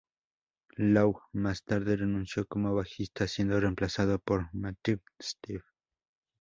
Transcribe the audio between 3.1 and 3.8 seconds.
siendo